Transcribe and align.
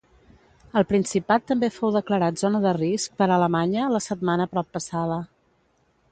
El 0.79 0.85
Principat 0.91 1.43
també 1.49 1.67
fou 1.75 1.91
declarat 1.97 2.41
zona 2.43 2.61
de 2.63 2.71
risc 2.77 3.13
per 3.21 3.27
Alemanya 3.35 3.83
la 3.97 4.01
setmana 4.05 4.47
proppassada. 4.55 5.19